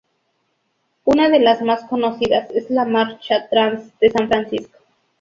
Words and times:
Una 1.03 1.29
de 1.29 1.37
las 1.39 1.61
más 1.61 1.83
conocidas 1.83 2.49
es 2.55 2.71
la 2.71 2.85
Marcha 2.85 3.47
Trans 3.49 3.91
de 3.99 4.09
San 4.09 4.27
Francisco. 4.29 4.79